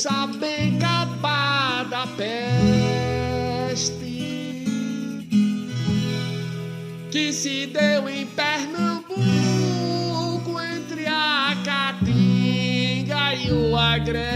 [0.00, 2.64] moça bem capada peste
[7.10, 9.18] que se deu em Pernambuco
[10.58, 14.30] entre a Caatinga e o Agreste.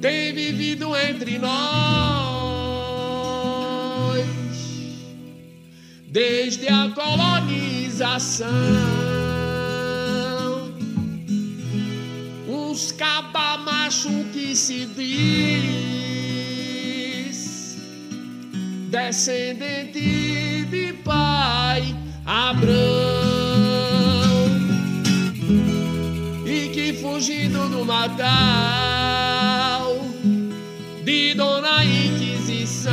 [0.00, 2.16] Tem vivido entre nós
[6.08, 8.46] desde a colonização.
[14.66, 15.78] Se diz
[18.90, 22.74] descendente de pai Abrão
[26.44, 28.26] e que fugindo do Natal
[31.04, 32.92] de Dona Inquisição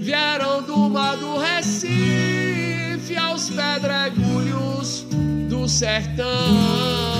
[0.00, 5.06] vieram do mar do Recife aos pedregulhos
[5.48, 7.15] do sertão.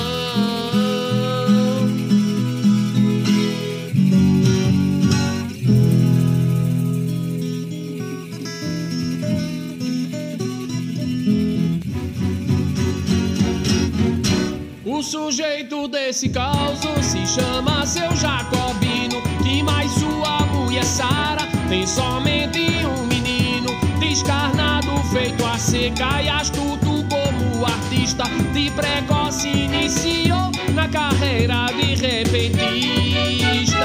[16.17, 23.69] Desse caos se chama seu Jacobino, que mais sua mulher Sara tem somente um menino,
[24.01, 28.25] descarnado, feito a seca e astuto como artista,
[28.55, 33.77] de precoce iniciou na carreira de repentista.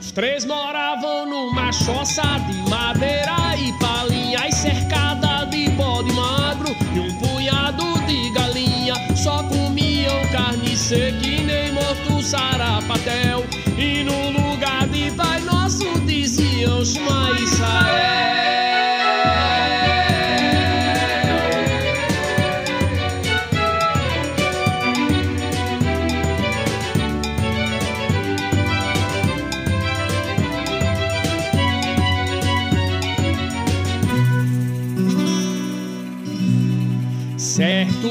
[0.00, 4.52] Os três moravam numa choça de madeira e palhinha e
[10.86, 13.44] carne seca e nem morto sarapatel.
[13.76, 18.15] E no lugar de Pai Nosso diziam Shema Israel.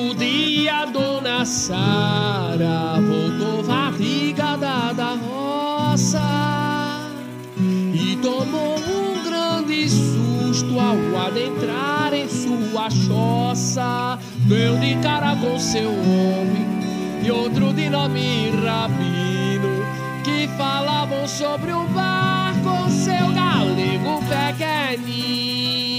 [0.05, 6.21] Certo dia, Dona Sara voltou fatigada da roça
[7.91, 14.19] e tomou um grande susto ao adentrar em sua choça.
[14.47, 19.83] Deu de cara com seu homem e outro de nome Rabino
[20.23, 25.94] que falavam sobre o bar com seu galego pequenino.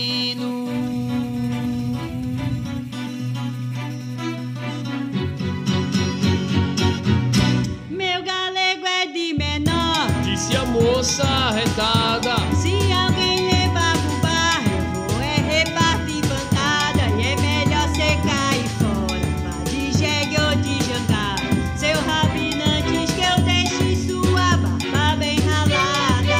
[10.46, 12.36] Disse a moça arretada.
[12.54, 17.02] Se alguém levar pro bar, eu vou é repartir pancada.
[17.18, 19.26] E é melhor você cair fora.
[19.42, 21.36] Vá de jegue ou de jantar.
[21.76, 26.36] Seu rabino antes que eu deixe sua barba bem ralada.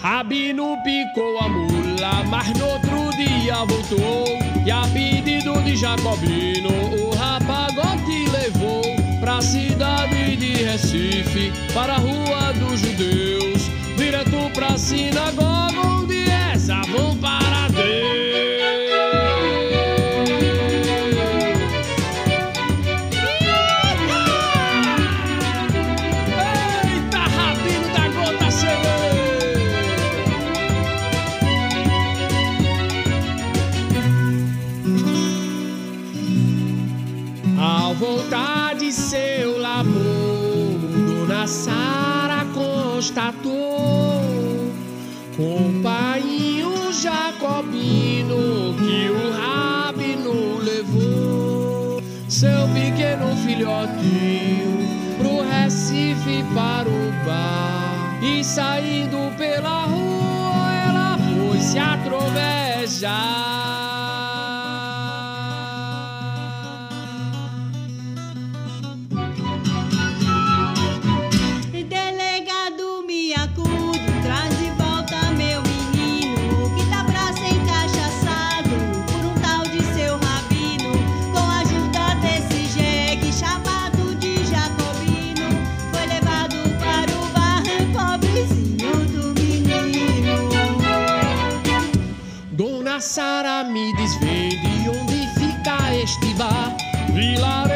[0.00, 4.38] Rabino picou a mula, mas no outro dia voltou.
[4.64, 7.14] E a pedido de Jacobino, o
[9.32, 17.16] levou pra cidade de Recife, para a rua dos judeus, direto pra sinagoga onde rezavam
[17.16, 18.12] para Deus.
[38.00, 38.61] Voltar
[38.92, 43.52] seu labor, Dona Sara constatou
[45.36, 52.02] com o painho jacobino que o rabino levou.
[52.28, 54.86] Seu pequeno filhotinho
[55.18, 58.18] pro Recife para o bar.
[58.22, 63.81] E saindo pela rua ela foi se atrovejar.
[93.02, 96.76] Sara me desvende onde fica este bar.
[97.12, 97.71] Vilarejo,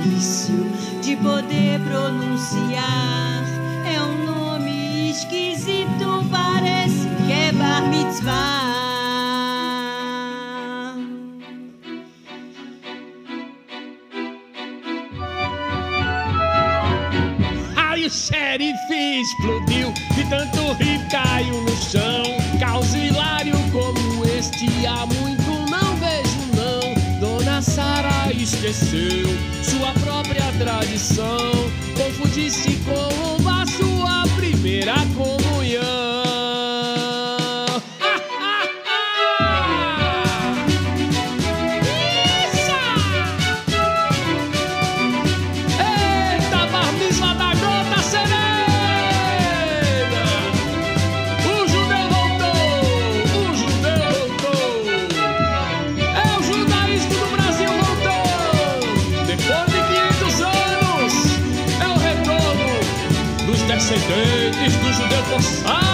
[0.00, 0.66] difícil
[1.02, 3.44] de poder pronunciar.
[3.86, 8.70] É um nome esquisito, parece que é bar mitzvah.
[18.10, 22.24] O xerife explodiu De tanto rir caiu no chão
[22.58, 25.89] Caos hilário como este Há muito não
[27.60, 29.26] Dona Sara esqueceu
[29.62, 31.52] Sua própria tradição.
[31.94, 35.39] Confundir-se com a sua primeira comunhão
[64.00, 65.90] descendentes dos judeus forçados!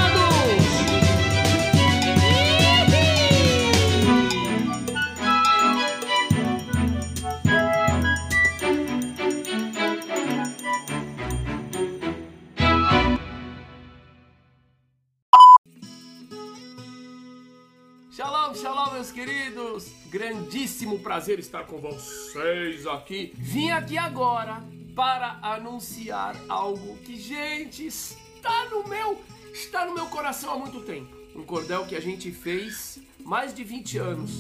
[18.11, 19.93] Shalom, shalom, meus queridos!
[20.11, 23.33] Grandíssimo prazer estar com vocês aqui.
[23.37, 24.63] Vim aqui agora
[24.97, 29.23] para anunciar algo que, gente, está no meu,
[29.53, 31.15] está no meu coração há muito tempo.
[31.35, 34.31] Um cordel que a gente fez mais de 20 anos,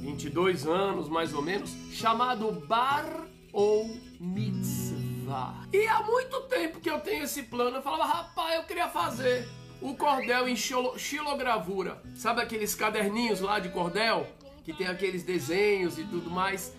[0.00, 5.54] 22 anos mais ou menos, chamado Bar ou Mitzvah.
[5.70, 7.76] E há muito tempo que eu tenho esse plano.
[7.76, 9.46] Eu falava, rapaz, eu queria fazer
[9.82, 12.02] o cordel em xilo- xilogravura.
[12.16, 14.26] Sabe aqueles caderninhos lá de cordel?
[14.64, 16.72] Que tem aqueles desenhos e tudo mais.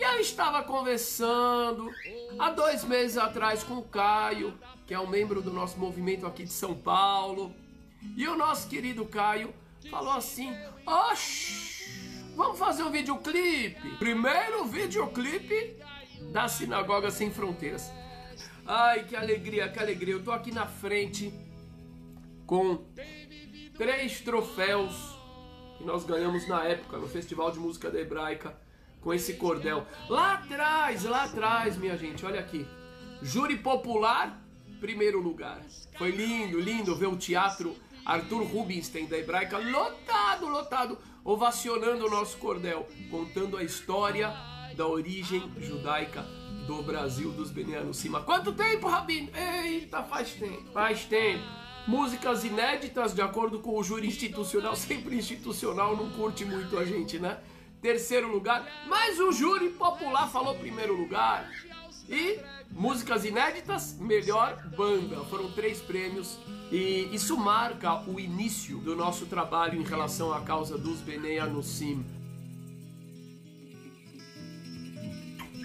[0.00, 1.92] E eu estava conversando
[2.38, 6.44] há dois meses atrás com o Caio, que é um membro do nosso movimento aqui
[6.44, 7.54] de São Paulo.
[8.16, 9.52] E o nosso querido Caio
[9.90, 10.56] falou assim:
[10.86, 13.96] Oxi, vamos fazer um videoclipe.
[13.98, 15.76] Primeiro videoclipe
[16.32, 17.92] da Sinagoga Sem Fronteiras.
[18.64, 20.14] Ai, que alegria, que alegria.
[20.14, 21.30] Eu tô aqui na frente
[22.46, 22.86] com
[23.76, 24.94] três troféus
[25.76, 28.69] que nós ganhamos na época no Festival de Música da Hebraica
[29.00, 29.86] com esse cordel.
[30.08, 32.66] Lá atrás, lá atrás, minha gente, olha aqui.
[33.22, 34.42] Júri popular,
[34.80, 35.60] primeiro lugar.
[35.98, 42.38] Foi lindo, lindo ver o teatro Arthur Rubinstein da Hebraica lotado, lotado, ovacionando o nosso
[42.38, 44.34] cordel, contando a história
[44.76, 46.22] da origem judaica
[46.66, 49.30] do Brasil dos Benianos Há Quanto tempo, Rabino?
[49.34, 51.42] Eita, faz tempo, faz tempo.
[51.86, 57.18] Músicas inéditas, de acordo com o júri institucional, sempre institucional, não curte muito a gente,
[57.18, 57.38] né?
[57.80, 61.50] Terceiro lugar, mas o júri popular falou primeiro lugar.
[62.08, 62.38] E
[62.70, 65.24] músicas inéditas, melhor banda.
[65.24, 66.38] Foram três prêmios
[66.70, 72.04] e isso marca o início do nosso trabalho em relação à causa dos Benei Anussim.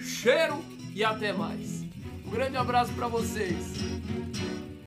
[0.00, 1.82] Cheiro e até mais.
[2.24, 3.74] Um grande abraço para vocês.